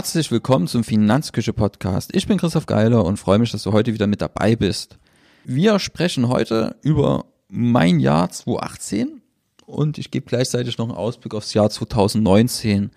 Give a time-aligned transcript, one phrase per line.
[0.00, 2.16] Herzlich willkommen zum Finanzküche Podcast.
[2.16, 4.96] Ich bin Christoph Geiler und freue mich, dass du heute wieder mit dabei bist.
[5.44, 9.20] Wir sprechen heute über mein Jahr 2018
[9.66, 12.92] und ich gebe gleichzeitig noch einen Ausblick aufs Jahr 2019.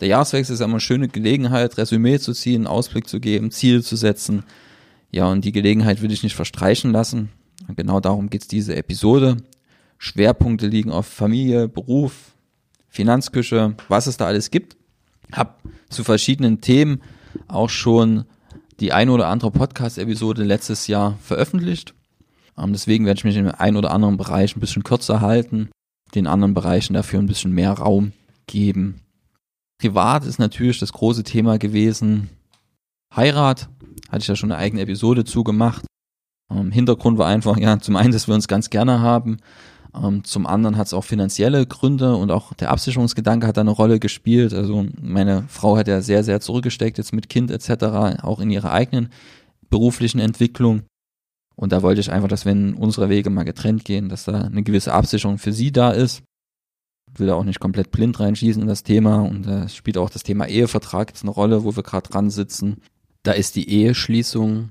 [0.00, 3.94] Der Jahreswechsel ist immer eine schöne Gelegenheit, Resümee zu ziehen, Ausblick zu geben, Ziele zu
[3.94, 4.42] setzen.
[5.12, 7.28] Ja, und die Gelegenheit will ich nicht verstreichen lassen.
[7.76, 9.36] Genau darum geht's diese Episode.
[9.96, 12.32] Schwerpunkte liegen auf Familie, Beruf,
[12.88, 14.77] Finanzküche, was es da alles gibt
[15.32, 15.54] habe
[15.88, 17.02] zu verschiedenen Themen
[17.46, 18.24] auch schon
[18.80, 21.94] die ein oder andere Podcast-Episode letztes Jahr veröffentlicht.
[22.56, 25.70] Ähm, deswegen werde ich mich in einem oder anderen Bereich ein bisschen kürzer halten,
[26.14, 28.12] den anderen Bereichen dafür ein bisschen mehr Raum
[28.46, 29.00] geben.
[29.78, 32.30] Privat ist natürlich das große Thema gewesen.
[33.14, 33.68] Heirat,
[34.08, 35.84] hatte ich ja schon eine eigene Episode zugemacht.
[36.50, 39.38] Ähm, Hintergrund war einfach, ja, zum einen, dass wir uns ganz gerne haben
[40.22, 43.98] zum anderen hat es auch finanzielle Gründe und auch der Absicherungsgedanke hat da eine Rolle
[43.98, 44.52] gespielt.
[44.54, 48.72] Also meine Frau hat ja sehr, sehr zurückgesteckt jetzt mit Kind etc., auch in ihrer
[48.72, 49.10] eigenen
[49.70, 50.82] beruflichen Entwicklung.
[51.56, 54.62] Und da wollte ich einfach, dass wenn unsere Wege mal getrennt gehen, dass da eine
[54.62, 56.22] gewisse Absicherung für sie da ist.
[57.12, 60.10] Ich will da auch nicht komplett blind reinschießen in das Thema und da spielt auch
[60.10, 62.82] das Thema Ehevertrag jetzt eine Rolle, wo wir gerade dran sitzen.
[63.24, 64.70] Da ist die Eheschließung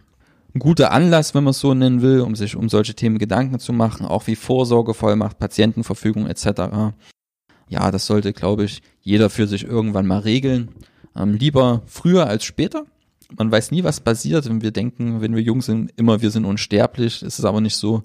[0.56, 3.60] ein guter Anlass, wenn man es so nennen will, um sich um solche Themen Gedanken
[3.60, 6.96] zu machen, auch wie Vorsorgevollmacht, Patientenverfügung etc.
[7.70, 10.70] Ja, das sollte, glaube ich, jeder für sich irgendwann mal regeln.
[11.16, 12.86] Ähm, lieber früher als später.
[13.38, 16.46] Man weiß nie, was passiert, wenn wir denken, wenn wir jung sind, immer wir sind
[16.46, 17.22] unsterblich.
[17.22, 18.04] Es ist aber nicht so.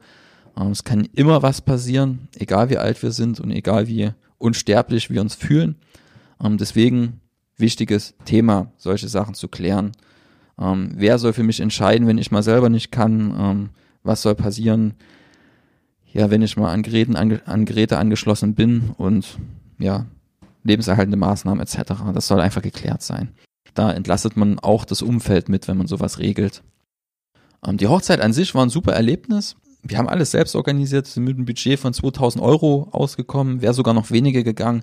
[0.56, 5.10] Ähm, es kann immer was passieren, egal wie alt wir sind und egal wie unsterblich
[5.10, 5.76] wir uns fühlen.
[6.42, 7.20] Ähm, deswegen
[7.56, 9.92] wichtiges Thema, solche Sachen zu klären.
[10.60, 13.34] Ähm, wer soll für mich entscheiden, wenn ich mal selber nicht kann?
[13.38, 13.70] Ähm,
[14.02, 14.94] was soll passieren?
[16.12, 19.38] Ja, wenn ich mal an, Geräten, an, an Geräte angeschlossen bin und
[19.78, 20.06] ja,
[20.62, 21.92] lebenserhaltende Maßnahmen etc.
[22.14, 23.30] Das soll einfach geklärt sein.
[23.74, 26.62] Da entlastet man auch das Umfeld mit, wenn man sowas regelt.
[27.66, 29.56] Ähm, die Hochzeit an sich war ein super Erlebnis.
[29.82, 33.94] Wir haben alles selbst organisiert, sind mit einem Budget von 2000 Euro ausgekommen, wäre sogar
[33.94, 34.82] noch weniger gegangen,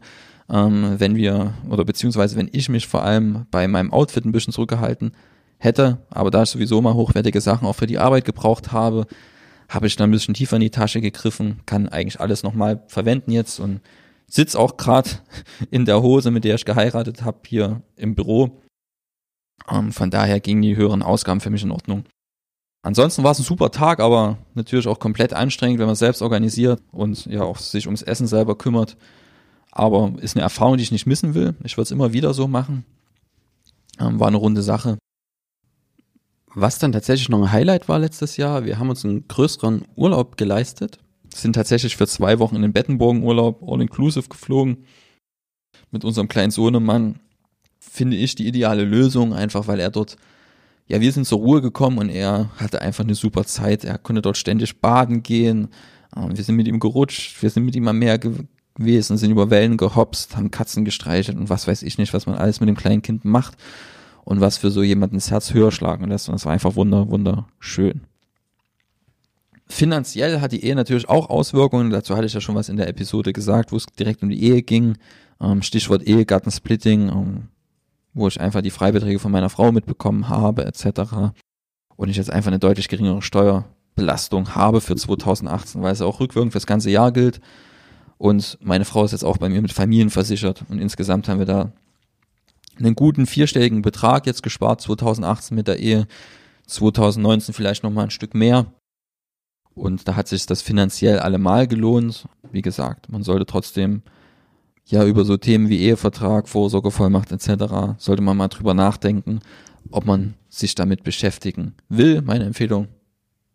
[0.50, 4.52] ähm, wenn wir, oder beziehungsweise wenn ich mich vor allem bei meinem Outfit ein bisschen
[4.52, 5.14] zurückgehalten
[5.60, 9.06] hätte, aber da ich sowieso mal hochwertige Sachen auch für die Arbeit gebraucht habe,
[9.68, 13.32] habe ich dann ein bisschen tiefer in die Tasche gegriffen, kann eigentlich alles nochmal verwenden
[13.32, 13.82] jetzt und
[14.28, 15.10] sitz auch gerade
[15.70, 18.62] in der Hose, mit der ich geheiratet habe, hier im Büro.
[19.70, 22.06] Ähm, von daher gingen die höheren Ausgaben für mich in Ordnung.
[22.82, 26.82] Ansonsten war es ein super Tag, aber natürlich auch komplett anstrengend, wenn man selbst organisiert
[26.92, 28.96] und ja auch sich ums Essen selber kümmert.
[29.72, 31.56] Aber ist eine Erfahrung, die ich nicht missen will.
[31.64, 32.86] Ich würde es immer wieder so machen.
[34.00, 34.98] Ähm, war eine runde Sache.
[36.56, 40.38] Was dann tatsächlich noch ein Highlight war letztes Jahr, wir haben uns einen größeren Urlaub
[40.38, 40.98] geleistet,
[41.34, 44.86] sind tatsächlich für zwei Wochen in den Bettenburgen Urlaub all-inclusive geflogen.
[45.92, 47.20] Mit unserem kleinen Sohnemann
[47.80, 50.18] finde ich die ideale Lösung, einfach weil er dort,
[50.88, 53.84] ja, wir sind zur Ruhe gekommen und er hatte einfach eine super Zeit.
[53.84, 55.70] Er konnte dort ständig baden gehen.
[56.16, 59.52] Ähm, wir sind mit ihm gerutscht, wir sind mit ihm am Meer gewesen, sind über
[59.52, 62.78] Wellen gehopst, haben Katzen gestreichelt und was weiß ich nicht, was man alles mit dem
[62.78, 63.56] kleinen Kind macht
[64.30, 66.30] und was für so jemanden das Herz höher schlagen lässt.
[66.30, 68.02] Und das war einfach wunder, wunderschön.
[69.66, 71.90] Finanziell hat die Ehe natürlich auch Auswirkungen.
[71.90, 74.44] Dazu hatte ich ja schon was in der Episode gesagt, wo es direkt um die
[74.44, 75.00] Ehe ging.
[75.42, 77.48] Ähm, Stichwort Ehegattensplitting, ähm,
[78.14, 81.34] wo ich einfach die Freibeträge von meiner Frau mitbekommen habe, etc.
[81.96, 86.52] Und ich jetzt einfach eine deutlich geringere Steuerbelastung habe für 2018, weil es auch rückwirkend
[86.52, 87.42] fürs ganze Jahr gilt.
[88.20, 90.66] Und meine Frau ist jetzt auch bei mir mit Familien versichert.
[90.70, 91.72] Und insgesamt haben wir da
[92.80, 96.08] einen guten vierstelligen Betrag jetzt gespart, 2018 mit der Ehe,
[96.68, 98.68] 2019 vielleicht nochmal ein Stück mehr.
[99.74, 102.28] Und da hat sich das finanziell allemal gelohnt.
[102.52, 104.02] Wie gesagt, man sollte trotzdem
[104.86, 107.98] ja über so Themen wie Ehevertrag, Vorsorgevollmacht etc.
[107.98, 109.40] sollte man mal drüber nachdenken,
[109.92, 112.22] ob man sich damit beschäftigen will.
[112.22, 112.88] Meine Empfehlung,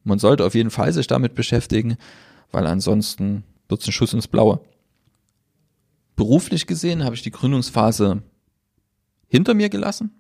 [0.05, 1.97] man sollte auf jeden Fall sich damit beschäftigen,
[2.50, 4.61] weil ansonsten wird es ein Schuss ins Blaue.
[6.17, 8.23] Beruflich gesehen habe ich die Gründungsphase
[9.29, 10.17] hinter mir gelassen.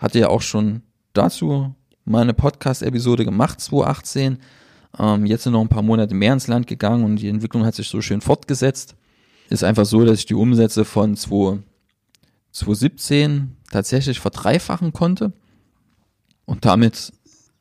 [0.00, 1.74] Hatte ja auch schon dazu
[2.04, 4.38] meine Podcast-Episode gemacht, 2018.
[4.98, 7.74] Ähm, jetzt sind noch ein paar Monate mehr ins Land gegangen und die Entwicklung hat
[7.74, 8.96] sich so schön fortgesetzt.
[9.50, 15.32] Ist einfach so, dass ich die Umsätze von 2017 tatsächlich verdreifachen konnte.
[16.44, 17.12] Und damit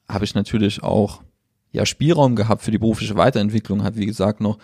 [0.08, 1.24] habe ich natürlich auch
[1.72, 4.58] ja Spielraum gehabt für die berufliche Weiterentwicklung, hat wie gesagt noch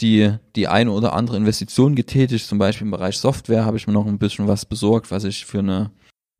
[0.00, 3.92] die, die eine oder andere Investition getätigt, zum Beispiel im Bereich Software habe ich mir
[3.92, 5.90] noch ein bisschen was besorgt, was ich für eine,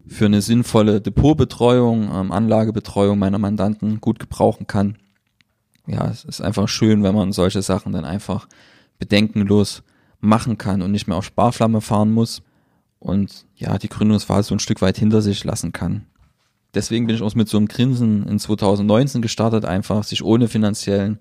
[0.07, 4.97] für eine sinnvolle Depotbetreuung, ähm, Anlagebetreuung meiner Mandanten gut gebrauchen kann.
[5.87, 8.49] Ja, es ist einfach schön, wenn man solche Sachen dann einfach
[8.99, 9.83] bedenkenlos
[10.21, 12.43] machen kann und nicht mehr auf Sparflamme fahren muss.
[12.99, 16.05] und ja, die Gründungsphase so ein Stück weit hinter sich lassen kann.
[16.75, 21.19] Deswegen bin ich auch mit so einem Grinsen in 2019 gestartet, einfach sich ohne finanziellen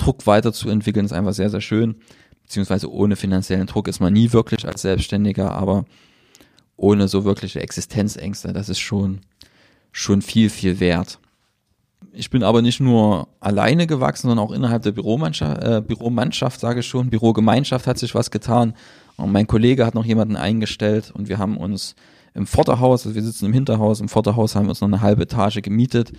[0.00, 1.96] Druck weiterzuentwickeln, ist einfach sehr, sehr schön.
[2.42, 5.84] Beziehungsweise ohne finanziellen Druck ist man nie wirklich als Selbstständiger, aber
[6.76, 9.20] ohne so wirkliche Existenzängste, das ist schon,
[9.92, 11.18] schon viel, viel wert.
[12.12, 16.80] Ich bin aber nicht nur alleine gewachsen, sondern auch innerhalb der Büromannschaft, äh, Büromannschaft sage
[16.80, 18.74] ich schon, Bürogemeinschaft hat sich was getan.
[19.16, 21.94] Und mein Kollege hat noch jemanden eingestellt und wir haben uns
[22.34, 25.22] im Vorderhaus, also wir sitzen im Hinterhaus, im Vorderhaus haben wir uns noch eine halbe
[25.22, 26.12] Etage gemietet,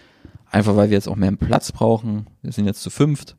[0.49, 2.27] einfach weil wir jetzt auch mehr Platz brauchen.
[2.41, 3.35] Wir sind jetzt zu fünft,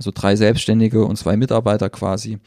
[0.00, 2.38] also drei Selbstständige und zwei Mitarbeiter quasi.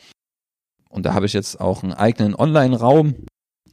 [0.89, 3.13] Und da habe ich jetzt auch einen eigenen Online-Raum,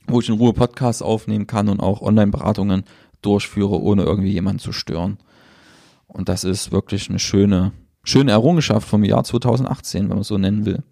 [0.07, 2.85] wo ich in Ruhe Podcasts aufnehmen kann und auch Online-Beratungen
[3.23, 5.17] durchführe, ohne irgendwie jemanden zu stören.
[6.07, 7.73] Und das ist wirklich eine schöne,
[8.05, 10.83] schöne Errungenschaft vom Jahr 2018, wenn man es so nennen will.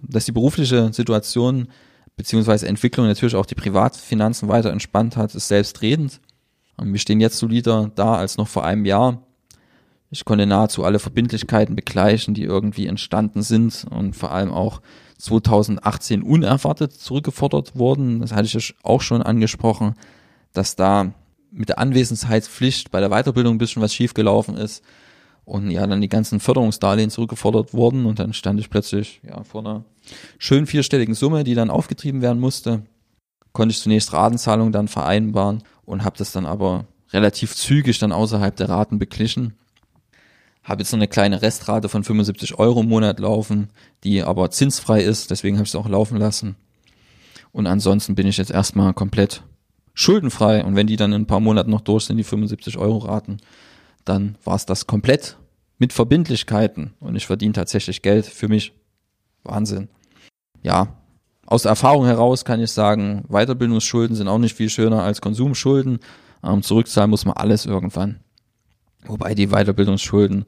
[0.00, 1.68] Dass die berufliche Situation
[2.16, 6.22] beziehungsweise Entwicklung natürlich auch die Privatfinanzen weiter entspannt hat, ist selbstredend.
[6.80, 9.22] Wir stehen jetzt solider da als noch vor einem Jahr.
[10.10, 14.80] Ich konnte nahezu alle Verbindlichkeiten begleichen, die irgendwie entstanden sind und vor allem auch
[15.18, 18.20] 2018 unerwartet zurückgefordert wurden.
[18.20, 19.94] Das hatte ich auch schon angesprochen,
[20.52, 21.12] dass da
[21.50, 24.84] mit der Anwesenheitspflicht bei der Weiterbildung ein bisschen was schiefgelaufen ist
[25.44, 29.62] und ja, dann die ganzen Förderungsdarlehen zurückgefordert wurden und dann stand ich plötzlich ja vor
[29.62, 29.84] einer
[30.38, 32.82] schön vierstelligen Summe, die dann aufgetrieben werden musste.
[33.52, 38.54] Konnte ich zunächst Ratenzahlungen dann vereinbaren und habe das dann aber relativ zügig dann außerhalb
[38.56, 39.54] der Raten beglichen.
[40.66, 43.70] Habe jetzt noch eine kleine Restrate von 75 Euro im Monat laufen,
[44.02, 46.56] die aber zinsfrei ist, deswegen habe ich es auch laufen lassen.
[47.52, 49.44] Und ansonsten bin ich jetzt erstmal komplett
[49.94, 50.64] schuldenfrei.
[50.64, 53.36] Und wenn die dann in ein paar Monaten noch durch sind, die 75 Euro Raten,
[54.04, 55.36] dann war es das komplett
[55.78, 56.94] mit Verbindlichkeiten.
[56.98, 58.72] Und ich verdiene tatsächlich Geld für mich.
[59.44, 59.88] Wahnsinn.
[60.64, 60.96] Ja,
[61.46, 66.00] aus Erfahrung heraus kann ich sagen, Weiterbildungsschulden sind auch nicht viel schöner als Konsumschulden.
[66.42, 68.18] Ähm, zurückzahlen muss man alles irgendwann.
[69.06, 70.44] Wobei die Weiterbildungsschulden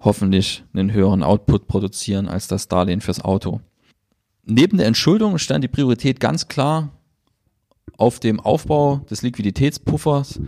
[0.00, 3.60] hoffentlich einen höheren Output produzieren als das Darlehen fürs Auto.
[4.44, 6.92] Neben der Entschuldung stand die Priorität ganz klar
[7.96, 10.40] auf dem Aufbau des Liquiditätspuffers.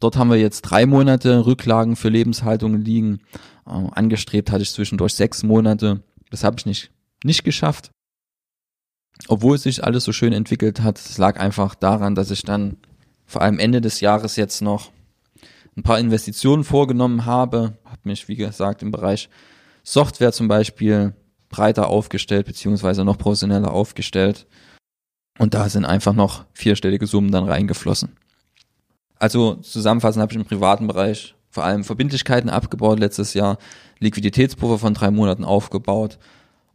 [0.00, 3.20] Dort haben wir jetzt drei Monate Rücklagen für Lebenshaltungen liegen.
[3.66, 6.02] Äh, angestrebt hatte ich zwischendurch sechs Monate.
[6.30, 6.90] Das habe ich nicht,
[7.24, 7.90] nicht geschafft.
[9.26, 10.98] Obwohl sich alles so schön entwickelt hat.
[10.98, 12.76] Es lag einfach daran, dass ich dann
[13.26, 14.90] vor allem Ende des Jahres jetzt noch
[15.78, 17.78] ein paar Investitionen vorgenommen habe.
[17.84, 19.28] Habe mich, wie gesagt, im Bereich
[19.84, 21.14] Software zum Beispiel
[21.48, 24.46] breiter aufgestellt, beziehungsweise noch professioneller aufgestellt.
[25.38, 28.16] Und da sind einfach noch vierstellige Summen dann reingeflossen.
[29.18, 33.58] Also zusammenfassend habe ich im privaten Bereich vor allem Verbindlichkeiten abgebaut letztes Jahr,
[34.00, 36.18] Liquiditätspuffer von drei Monaten aufgebaut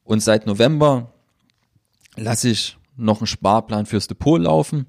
[0.03, 1.13] und seit November
[2.15, 4.88] lasse ich noch einen Sparplan fürs Depot laufen.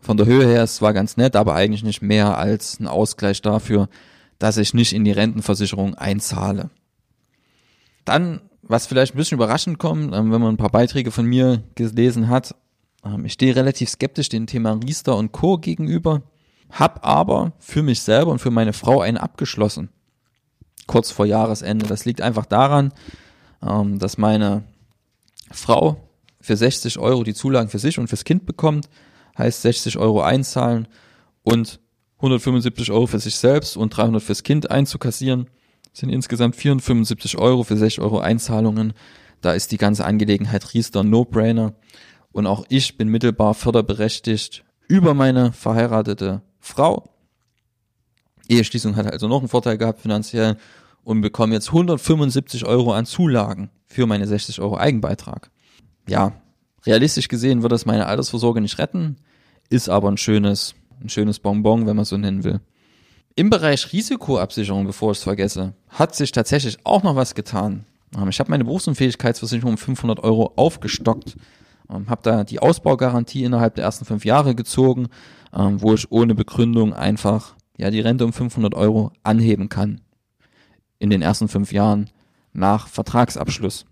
[0.00, 3.42] Von der Höhe her, es war ganz nett, aber eigentlich nicht mehr als ein Ausgleich
[3.42, 3.88] dafür,
[4.38, 6.70] dass ich nicht in die Rentenversicherung einzahle.
[8.04, 11.62] Dann, was vielleicht ein bisschen überraschend kommt, ähm, wenn man ein paar Beiträge von mir
[11.74, 12.54] gelesen hat,
[13.04, 15.58] ähm, ich stehe relativ skeptisch dem Thema Riester und Co.
[15.58, 16.22] gegenüber,
[16.70, 19.90] hab aber für mich selber und für meine Frau einen abgeschlossen.
[20.86, 21.86] Kurz vor Jahresende.
[21.86, 22.92] Das liegt einfach daran,
[23.62, 24.64] ähm, dass meine
[25.50, 26.08] Frau
[26.40, 28.88] für 60 Euro die Zulagen für sich und fürs Kind bekommt,
[29.38, 30.88] heißt 60 Euro einzahlen
[31.42, 31.80] und
[32.16, 35.48] 175 Euro für sich selbst und 300 fürs Kind einzukassieren,
[35.92, 38.92] sind insgesamt 475 Euro für 60 Euro Einzahlungen.
[39.40, 41.74] Da ist die ganze Angelegenheit Riester No-Brainer.
[42.32, 47.10] Und auch ich bin mittelbar förderberechtigt über meine verheiratete Frau.
[48.48, 50.56] Eheschließung hat also noch einen Vorteil gehabt finanziell
[51.02, 55.50] und bekomme jetzt 175 Euro an Zulagen für meine 60 Euro Eigenbeitrag.
[56.08, 56.32] Ja,
[56.86, 59.16] realistisch gesehen wird das meine Altersvorsorge nicht retten,
[59.68, 62.60] ist aber ein schönes, ein schönes Bonbon, wenn man so nennen will.
[63.36, 67.84] Im Bereich Risikoabsicherung, bevor ich es vergesse, hat sich tatsächlich auch noch was getan.
[68.28, 71.36] Ich habe meine Berufsunfähigkeitsversicherung um 500 Euro aufgestockt
[71.90, 75.08] ähm, habe da die Ausbaugarantie innerhalb der ersten fünf Jahre gezogen,
[75.52, 80.00] ähm, wo ich ohne Begründung einfach ja die Rente um 500 Euro anheben kann
[80.98, 82.10] in den ersten fünf Jahren
[82.52, 83.86] nach Vertragsabschluss.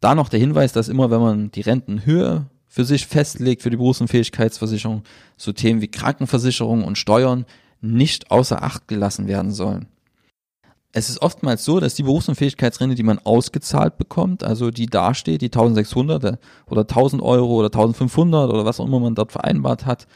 [0.00, 3.76] Da noch der Hinweis, dass immer wenn man die Rentenhöhe für sich festlegt für die
[3.76, 5.02] Berufsunfähigkeitsversicherung,
[5.36, 7.44] so Themen wie Krankenversicherung und Steuern
[7.80, 9.88] nicht außer Acht gelassen werden sollen
[10.92, 15.46] es ist oftmals so, dass die Berufsunfähigkeitsrente, die man ausgezahlt bekommt, also die dasteht, die
[15.46, 20.08] 1600 oder 1000 Euro oder 1500 oder was auch immer man dort vereinbart hat,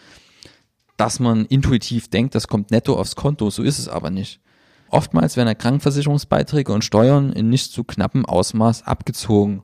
[0.96, 3.50] dass man intuitiv denkt, das kommt netto aufs Konto.
[3.50, 4.40] So ist es aber nicht.
[4.88, 9.62] Oftmals werden Krankenversicherungsbeiträge und Steuern in nicht zu knappem Ausmaß abgezogen.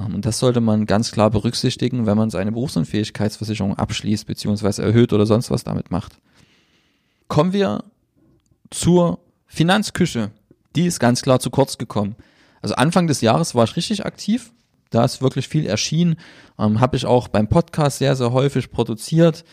[0.00, 5.12] Ähm, und das sollte man ganz klar berücksichtigen, wenn man seine Berufsunfähigkeitsversicherung abschließt, beziehungsweise erhöht
[5.12, 6.18] oder sonst was damit macht.
[7.28, 7.84] Kommen wir
[8.70, 10.30] zur Finanzküche.
[10.76, 12.16] Die ist ganz klar zu kurz gekommen.
[12.62, 14.52] Also Anfang des Jahres war ich richtig aktiv.
[14.90, 16.16] Da ist wirklich viel erschienen.
[16.58, 19.44] Ähm, Habe ich auch beim Podcast sehr, sehr häufig produziert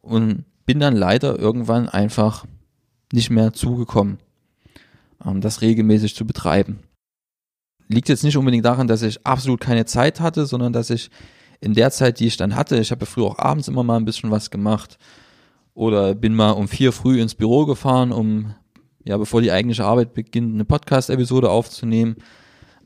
[0.00, 2.44] und bin dann leider irgendwann einfach
[3.12, 4.18] nicht mehr zugekommen,
[5.24, 6.80] ähm, das regelmäßig zu betreiben.
[7.92, 11.10] Liegt jetzt nicht unbedingt daran, dass ich absolut keine Zeit hatte, sondern dass ich
[11.60, 13.96] in der Zeit, die ich dann hatte, ich habe ja früher auch abends immer mal
[13.96, 14.98] ein bisschen was gemacht
[15.74, 18.54] oder bin mal um vier früh ins Büro gefahren, um
[19.04, 22.16] ja, bevor die eigentliche Arbeit beginnt, eine Podcast-Episode aufzunehmen.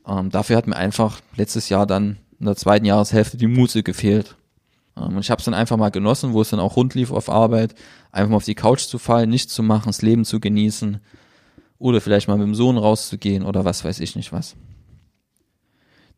[0.07, 4.35] Ähm, dafür hat mir einfach letztes Jahr dann in der zweiten Jahreshälfte die Muße gefehlt.
[4.95, 7.11] Ähm, und ich habe es dann einfach mal genossen, wo es dann auch rund lief
[7.11, 7.75] auf Arbeit,
[8.11, 10.99] einfach mal auf die Couch zu fallen, nichts zu machen, das Leben zu genießen
[11.79, 14.55] oder vielleicht mal mit dem Sohn rauszugehen oder was weiß ich nicht was.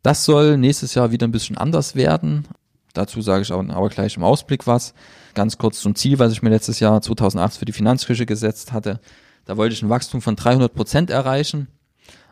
[0.02, 2.46] Das soll nächstes Jahr wieder ein bisschen anders werden.
[2.94, 4.94] Dazu sage ich aber gleich im Ausblick was.
[5.34, 9.00] Ganz kurz zum Ziel, was ich mir letztes Jahr 2008 für die Finanzküche gesetzt hatte.
[9.44, 11.68] Da wollte ich ein Wachstum von 300 Prozent erreichen.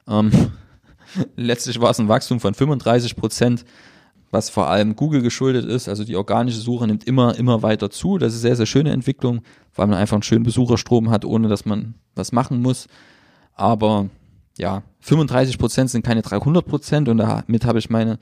[0.08, 0.32] Ähm,
[1.36, 3.64] letztlich war es ein Wachstum von 35 Prozent,
[4.30, 5.88] was vor allem Google geschuldet ist.
[5.88, 8.18] Also die organische Suche nimmt immer, immer weiter zu.
[8.18, 9.42] Das ist eine sehr, sehr schöne Entwicklung,
[9.74, 12.88] weil man einfach einen schönen Besucherstrom hat, ohne dass man was machen muss.
[13.54, 14.08] Aber
[14.58, 18.18] ja, 35 Prozent sind keine 300 Prozent und damit habe ich meine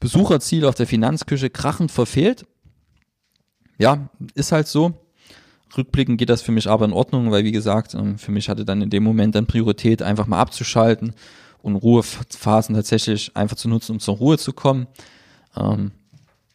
[0.00, 2.46] Besucherziele auf der Finanzküche krachend verfehlt.
[3.78, 4.94] Ja, ist halt so.
[5.76, 8.64] Rückblickend geht das für mich aber in Ordnung, weil wie gesagt, ähm, für mich hatte
[8.64, 11.12] dann in dem Moment dann Priorität, einfach mal abzuschalten
[11.62, 14.86] und Ruhephasen tatsächlich einfach zu nutzen, um zur Ruhe zu kommen.
[15.56, 15.92] Ähm,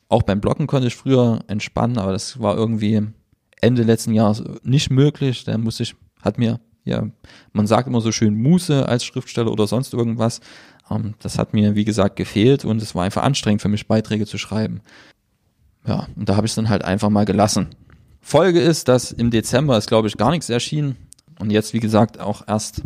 [0.09, 3.01] auch beim Blocken konnte ich früher entspannen, aber das war irgendwie
[3.61, 5.43] Ende letzten Jahres nicht möglich.
[5.43, 7.07] Da musste ich, hat mir, ja,
[7.53, 10.41] man sagt immer so schön Muße als Schriftsteller oder sonst irgendwas.
[10.89, 14.25] Ähm, das hat mir, wie gesagt, gefehlt und es war einfach anstrengend für mich, Beiträge
[14.25, 14.81] zu schreiben.
[15.85, 17.69] Ja, und da habe ich es dann halt einfach mal gelassen.
[18.21, 20.95] Folge ist, dass im Dezember ist, glaube ich, gar nichts erschienen.
[21.39, 22.83] Und jetzt, wie gesagt, auch erst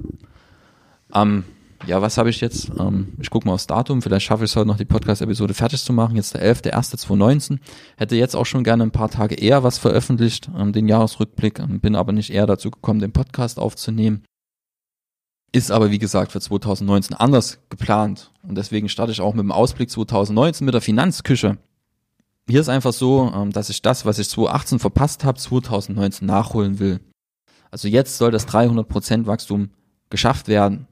[1.10, 1.44] am,
[1.88, 2.70] ja, was habe ich jetzt?
[2.80, 5.84] Ähm, ich gucke mal aufs Datum, vielleicht schaffe ich es heute noch, die Podcast-Episode fertig
[5.84, 6.16] zu machen.
[6.16, 7.60] Jetzt der 11.01.2019.
[7.98, 11.80] Hätte jetzt auch schon gerne ein paar Tage eher was veröffentlicht, ähm, den Jahresrückblick, ähm,
[11.80, 14.24] bin aber nicht eher dazu gekommen, den Podcast aufzunehmen.
[15.52, 18.32] Ist aber, wie gesagt, für 2019 anders geplant.
[18.44, 21.58] Und deswegen starte ich auch mit dem Ausblick 2019 mit der Finanzküche
[22.50, 26.80] hier ist einfach so, ähm, dass ich das, was ich 2018 verpasst habe, 2019 nachholen
[26.80, 27.02] will.
[27.72, 29.72] Also jetzt soll das 300% Wachstum
[30.10, 30.88] geschafft werden.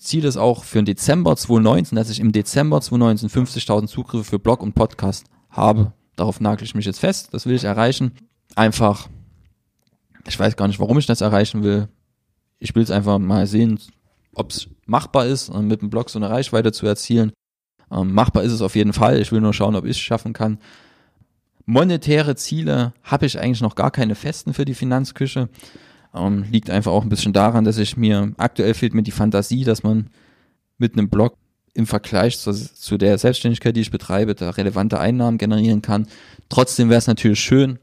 [0.00, 4.38] Ziel ist auch für den Dezember 2019, dass ich im Dezember 2019 50.000 Zugriffe für
[4.38, 5.92] Blog und Podcast habe.
[6.16, 7.28] Darauf nagel ich mich jetzt fest.
[7.32, 8.12] Das will ich erreichen.
[8.56, 9.08] Einfach,
[10.26, 11.88] ich weiß gar nicht, warum ich das erreichen will.
[12.58, 13.78] Ich will es einfach mal sehen,
[14.34, 17.32] ob es machbar ist, mit dem Blog so eine Reichweite zu erzielen.
[17.90, 19.20] Ähm, machbar ist es auf jeden Fall.
[19.20, 20.58] Ich will nur schauen, ob ich es schaffen kann.
[21.66, 25.50] Monetäre Ziele habe ich eigentlich noch gar keine festen für die Finanzküche.
[26.14, 29.64] Ähm, liegt einfach auch ein bisschen daran, dass ich mir, aktuell fehlt mir die Fantasie,
[29.64, 30.10] dass man
[30.78, 31.36] mit einem Blog
[31.74, 36.08] im Vergleich zu, zu der Selbstständigkeit, die ich betreibe, da relevante Einnahmen generieren kann.
[36.48, 37.78] Trotzdem wäre es natürlich schön,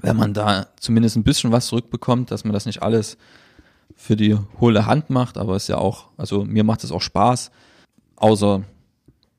[0.00, 3.16] wenn man da zumindest ein bisschen was zurückbekommt, dass man das nicht alles
[3.96, 7.02] für die hohle Hand macht, aber es ist ja auch, also mir macht es auch
[7.02, 7.50] Spaß,
[8.16, 8.62] außer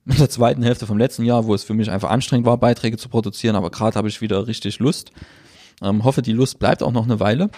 [0.06, 2.98] in der zweiten Hälfte vom letzten Jahr, wo es für mich einfach anstrengend war, Beiträge
[2.98, 5.12] zu produzieren, aber gerade habe ich wieder richtig Lust.
[5.82, 7.50] Ähm, hoffe, die Lust bleibt auch noch eine Weile.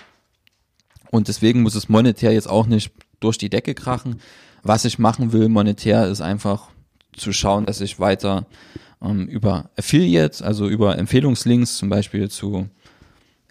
[1.11, 4.19] Und deswegen muss es monetär jetzt auch nicht durch die Decke krachen.
[4.63, 6.69] Was ich machen will monetär ist einfach
[7.15, 8.45] zu schauen, dass ich weiter
[9.01, 12.69] ähm, über Affiliates, also über Empfehlungslinks zum Beispiel zu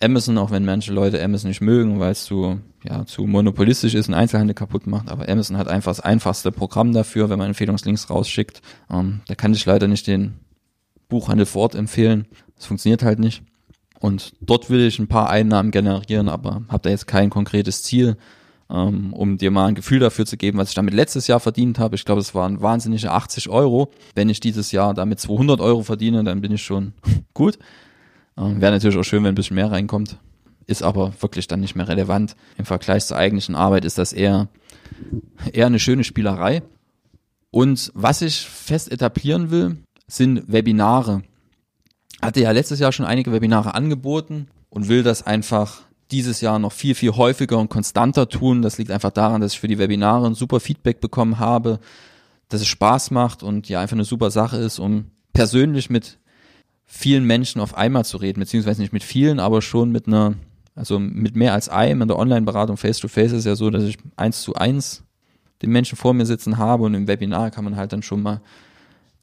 [0.00, 4.08] Amazon, auch wenn manche Leute Amazon nicht mögen, weil es zu, ja, zu monopolistisch ist
[4.08, 5.08] und Einzelhandel kaputt macht.
[5.08, 8.60] Aber Amazon hat einfach das einfachste Programm dafür, wenn man Empfehlungslinks rausschickt.
[8.90, 10.34] Ähm, da kann ich leider nicht den
[11.08, 12.26] Buchhandel vor Ort empfehlen.
[12.56, 13.42] Das funktioniert halt nicht.
[14.00, 18.16] Und dort will ich ein paar Einnahmen generieren, aber habe da jetzt kein konkretes Ziel,
[18.70, 21.78] ähm, um dir mal ein Gefühl dafür zu geben, was ich damit letztes Jahr verdient
[21.78, 21.94] habe.
[21.94, 23.90] Ich glaube, es waren wahnsinnige 80 Euro.
[24.14, 26.92] Wenn ich dieses Jahr damit 200 Euro verdiene, dann bin ich schon
[27.34, 27.58] gut.
[28.36, 30.18] Ähm, Wäre natürlich auch schön, wenn ein bisschen mehr reinkommt.
[30.66, 32.34] Ist aber wirklich dann nicht mehr relevant.
[32.58, 34.48] Im Vergleich zur eigentlichen Arbeit ist das eher,
[35.52, 36.62] eher eine schöne Spielerei.
[37.52, 39.76] Und was ich fest etablieren will,
[40.08, 41.22] sind Webinare.
[42.22, 46.72] Hatte ja letztes Jahr schon einige Webinare angeboten und will das einfach dieses Jahr noch
[46.72, 48.62] viel, viel häufiger und konstanter tun.
[48.62, 51.80] Das liegt einfach daran, dass ich für die Webinare ein super Feedback bekommen habe,
[52.48, 56.18] dass es Spaß macht und ja einfach eine super Sache ist, um persönlich mit
[56.84, 60.34] vielen Menschen auf einmal zu reden, beziehungsweise nicht mit vielen, aber schon mit einer,
[60.76, 64.42] also mit mehr als einem in der Online-Beratung face-to-face ist ja so, dass ich eins
[64.42, 65.02] zu eins
[65.62, 68.40] den Menschen vor mir sitzen habe und im Webinar kann man halt dann schon mal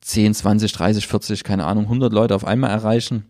[0.04, 3.26] 10, 20, 30, 40, keine Ahnung, 100 Leute auf einmal erreichen,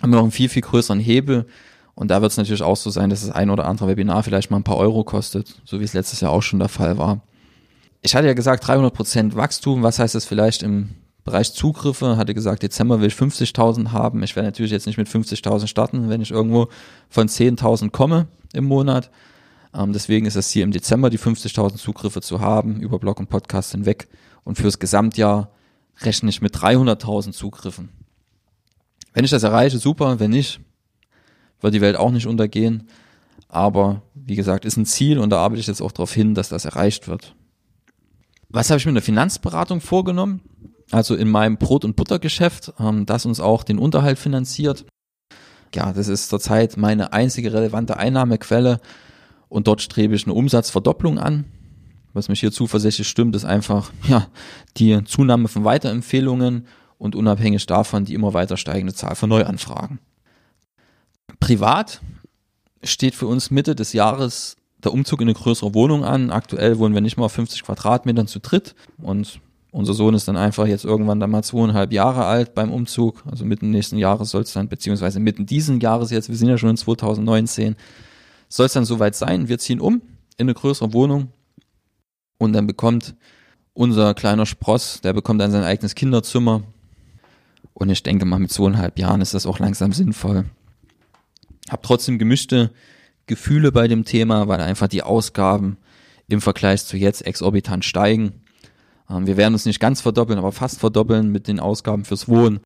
[0.00, 1.46] haben wir noch einen viel, viel größeren Hebel.
[1.94, 4.50] Und da wird es natürlich auch so sein, dass das ein oder andere Webinar vielleicht
[4.50, 7.20] mal ein paar Euro kostet, so wie es letztes Jahr auch schon der Fall war.
[8.00, 9.82] Ich hatte ja gesagt 300 Prozent Wachstum.
[9.82, 10.90] Was heißt das vielleicht im
[11.22, 12.16] Bereich Zugriffe?
[12.16, 14.22] Hatte gesagt, Dezember will ich 50.000 haben.
[14.24, 16.68] Ich werde natürlich jetzt nicht mit 50.000 starten, wenn ich irgendwo
[17.08, 19.10] von 10.000 komme im Monat.
[19.72, 23.28] Ähm, deswegen ist es hier im Dezember die 50.000 Zugriffe zu haben über Blog und
[23.28, 24.08] Podcast hinweg.
[24.42, 25.50] Und fürs Gesamtjahr
[26.00, 27.90] rechne ich mit 300.000 Zugriffen.
[29.12, 30.18] Wenn ich das erreiche, super.
[30.20, 30.60] Wenn nicht,
[31.60, 32.88] wird die Welt auch nicht untergehen.
[33.48, 36.48] Aber wie gesagt, ist ein Ziel und da arbeite ich jetzt auch darauf hin, dass
[36.48, 37.34] das erreicht wird.
[38.48, 40.40] Was habe ich mit der Finanzberatung vorgenommen?
[40.90, 44.84] Also in meinem Brot- und Buttergeschäft, ähm, das uns auch den Unterhalt finanziert.
[45.74, 48.80] Ja, das ist zurzeit meine einzige relevante Einnahmequelle
[49.48, 51.44] und dort strebe ich eine Umsatzverdopplung an.
[52.14, 54.26] Was mich hier zuversichtlich stimmt, ist einfach ja
[54.76, 56.66] die Zunahme von Weiterempfehlungen
[56.98, 59.98] und unabhängig davon die immer weiter steigende Zahl von Neuanfragen.
[61.40, 62.00] Privat
[62.84, 66.30] steht für uns Mitte des Jahres der Umzug in eine größere Wohnung an.
[66.30, 69.40] Aktuell wohnen wir nicht mal auf 50 Quadratmetern zu dritt und
[69.70, 73.24] unser Sohn ist dann einfach jetzt irgendwann dann mal zweieinhalb Jahre alt beim Umzug.
[73.30, 76.58] Also mitten nächsten Jahres soll es dann, beziehungsweise mitten diesen Jahres jetzt, wir sind ja
[76.58, 77.76] schon in 2019,
[78.50, 79.48] soll es dann soweit sein.
[79.48, 80.02] Wir ziehen um
[80.36, 81.28] in eine größere Wohnung
[82.42, 83.14] und dann bekommt
[83.74, 86.62] unser kleiner Spross, der bekommt dann sein eigenes Kinderzimmer.
[87.74, 90.44] Und ich denke mal, mit zweieinhalb Jahren ist das auch langsam sinnvoll.
[91.70, 92.70] Hab trotzdem gemischte
[93.26, 95.78] Gefühle bei dem Thema, weil einfach die Ausgaben
[96.28, 98.42] im Vergleich zu jetzt exorbitant steigen.
[99.08, 102.60] Ähm, wir werden uns nicht ganz verdoppeln, aber fast verdoppeln mit den Ausgaben fürs Wohnen.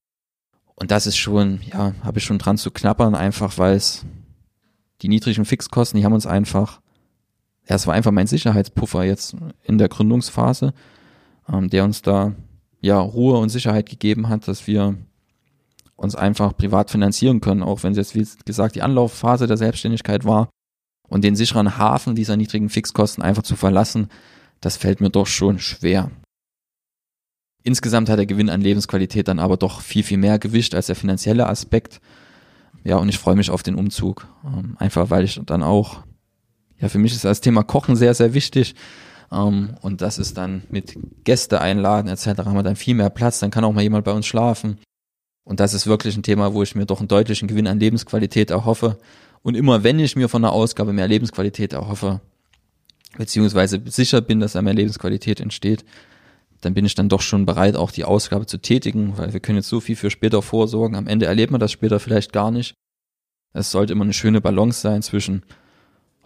[0.75, 4.05] Und das ist schon, ja, habe ich schon dran zu knappern, einfach weil es
[5.03, 6.81] die niedrigen Fixkosten, die haben uns einfach,
[7.69, 10.73] ja, es war einfach mein Sicherheitspuffer jetzt in der Gründungsphase,
[11.53, 12.35] ähm, der uns da
[12.81, 14.97] ja Ruhe und Sicherheit gegeben hat, dass wir
[15.97, 20.25] uns einfach privat finanzieren können, auch wenn es jetzt, wie gesagt, die Anlaufphase der Selbstständigkeit
[20.25, 20.51] war.
[21.09, 24.09] Und den sicheren Hafen dieser niedrigen Fixkosten einfach zu verlassen,
[24.61, 26.11] das fällt mir doch schon schwer.
[27.63, 30.97] Insgesamt hat der Gewinn an Lebensqualität dann aber doch viel, viel mehr gewischt als der
[30.97, 32.01] finanzielle Aspekt.
[32.85, 34.29] Ja, und ich freue mich auf den Umzug.
[34.45, 36.03] Ähm, einfach weil ich dann auch,
[36.79, 38.75] ja, für mich ist das Thema Kochen sehr, sehr wichtig.
[39.29, 42.27] Um, ähm, und das ist dann mit Gäste einladen etc.
[42.45, 44.79] haben wir dann viel mehr Platz, dann kann auch mal jemand bei uns schlafen.
[45.43, 48.51] Und das ist wirklich ein Thema, wo ich mir doch einen deutlichen Gewinn an Lebensqualität
[48.51, 48.99] erhoffe.
[49.43, 52.21] Und immer wenn ich mir von der Ausgabe mehr Lebensqualität erhoffe,
[53.17, 55.85] beziehungsweise sicher bin, dass da mehr Lebensqualität entsteht,
[56.61, 59.59] dann bin ich dann doch schon bereit, auch die Ausgabe zu tätigen, weil wir können
[59.59, 60.97] jetzt so viel für später vorsorgen.
[60.97, 62.75] Am Ende erlebt man das später vielleicht gar nicht.
[63.53, 65.43] Es sollte immer eine schöne Balance sein zwischen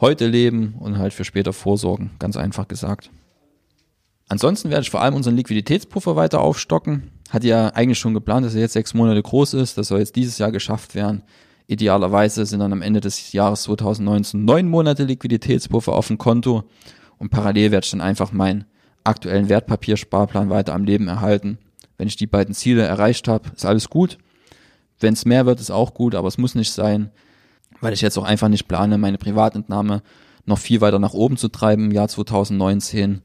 [0.00, 3.10] heute leben und halt für später vorsorgen, ganz einfach gesagt.
[4.28, 7.10] Ansonsten werde ich vor allem unseren Liquiditätspuffer weiter aufstocken.
[7.30, 9.76] Hat ja eigentlich schon geplant, dass er jetzt sechs Monate groß ist.
[9.76, 11.22] Das soll jetzt dieses Jahr geschafft werden.
[11.66, 16.64] Idealerweise sind dann am Ende des Jahres 2019 neun Monate Liquiditätspuffer auf dem Konto.
[17.18, 18.64] Und parallel werde ich dann einfach meinen
[19.04, 21.58] aktuellen Wertpapiersparplan weiter am Leben erhalten.
[21.98, 24.18] Wenn ich die beiden Ziele erreicht habe, ist alles gut.
[25.00, 27.10] Wenn es mehr wird, ist auch gut, aber es muss nicht sein,
[27.80, 30.02] weil ich jetzt auch einfach nicht plane, meine Privatentnahme
[30.44, 33.22] noch viel weiter nach oben zu treiben im Jahr 2019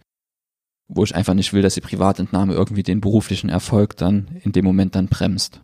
[0.87, 4.65] wo ich einfach nicht will, dass die Privatentnahme irgendwie den beruflichen Erfolg dann in dem
[4.65, 5.61] Moment dann bremst.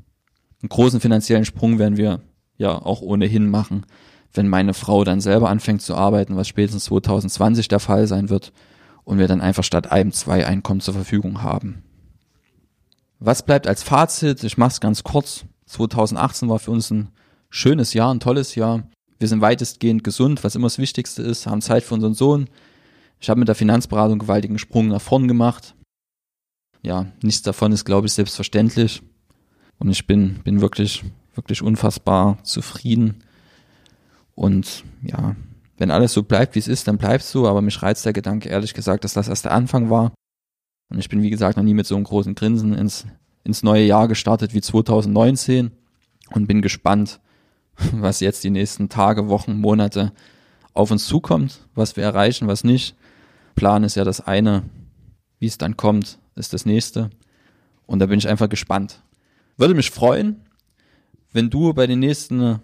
[0.61, 2.21] Einen großen finanziellen Sprung werden wir
[2.57, 3.85] ja auch ohnehin machen,
[4.33, 8.51] wenn meine Frau dann selber anfängt zu arbeiten, was spätestens 2020 der Fall sein wird
[9.03, 11.83] und wir dann einfach statt einem zwei Einkommen zur Verfügung haben.
[13.19, 14.43] Was bleibt als Fazit?
[14.43, 15.45] Ich mache es ganz kurz.
[15.67, 17.09] 2018 war für uns ein
[17.51, 18.89] schönes Jahr, ein tolles Jahr.
[19.19, 22.49] Wir sind weitestgehend gesund, was immer das Wichtigste ist, haben Zeit für unseren Sohn,
[23.21, 25.75] ich habe mit der Finanzberatung gewaltigen Sprung nach vorn gemacht.
[26.81, 29.03] Ja, nichts davon ist, glaube ich, selbstverständlich.
[29.77, 31.03] Und ich bin, bin wirklich,
[31.35, 33.23] wirklich unfassbar zufrieden.
[34.33, 35.35] Und ja,
[35.77, 37.47] wenn alles so bleibt, wie es ist, dann bleibt es so.
[37.47, 40.13] Aber mich reizt der Gedanke, ehrlich gesagt, dass das erst der Anfang war.
[40.89, 43.05] Und ich bin, wie gesagt, noch nie mit so einem großen Grinsen ins,
[43.43, 45.69] ins neue Jahr gestartet wie 2019
[46.31, 47.19] und bin gespannt,
[47.93, 50.11] was jetzt die nächsten Tage, Wochen, Monate
[50.73, 52.95] auf uns zukommt, was wir erreichen, was nicht.
[53.55, 54.63] Plan ist ja das eine,
[55.39, 57.09] wie es dann kommt, ist das nächste.
[57.85, 59.01] Und da bin ich einfach gespannt.
[59.57, 60.45] Würde mich freuen,
[61.33, 62.59] wenn du bei den nächsten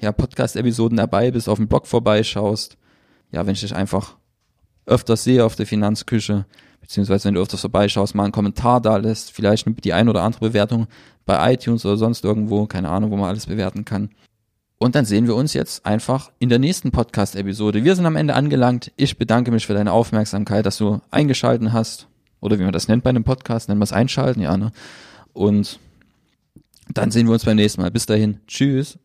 [0.00, 2.76] ja, Podcast-Episoden dabei bist, auf dem Blog vorbeischaust.
[3.30, 4.16] Ja, wenn ich dich einfach
[4.86, 6.46] öfters sehe auf der Finanzküche,
[6.80, 10.48] beziehungsweise wenn du öfters vorbeischaust, mal einen Kommentar da lässt, vielleicht die ein oder andere
[10.48, 10.86] Bewertung
[11.26, 14.10] bei iTunes oder sonst irgendwo, keine Ahnung, wo man alles bewerten kann.
[14.78, 17.82] Und dann sehen wir uns jetzt einfach in der nächsten Podcast-Episode.
[17.82, 18.92] Wir sind am Ende angelangt.
[18.96, 22.06] Ich bedanke mich für deine Aufmerksamkeit, dass du eingeschalten hast.
[22.40, 24.70] Oder wie man das nennt bei einem Podcast, nennen wir es einschalten, ja, ne?
[25.32, 25.80] Und
[26.94, 27.90] dann sehen wir uns beim nächsten Mal.
[27.90, 28.40] Bis dahin.
[28.46, 28.98] Tschüss.